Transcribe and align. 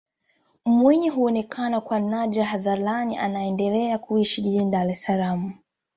Mwinyi 0.65 1.09
huonekana 1.09 1.81
kwa 1.81 1.99
nadra 1.99 2.45
hadharani 2.45 3.15
na 3.15 3.21
anaendelea 3.21 3.97
kuishi 3.97 4.41
jijini 4.41 4.71
Dar 4.71 4.89
es 4.89 5.01
Salaam 5.03 5.53